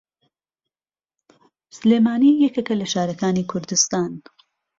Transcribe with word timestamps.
سلێمانی 1.77 2.33
یەکێکە 2.45 2.73
لە 2.81 2.87
شارەکانی 2.93 3.47
کوردستان. 3.51 4.11